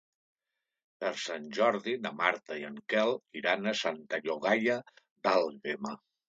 Per 1.01 1.09
Sant 1.23 1.43
Jordi 1.57 1.93
na 2.05 2.11
Marta 2.21 2.57
i 2.61 2.65
en 2.69 2.79
Quel 2.95 3.13
iran 3.43 3.69
a 3.73 3.75
Santa 3.83 4.21
Llogaia 4.25 4.81
d'Àlguema. 5.29 5.95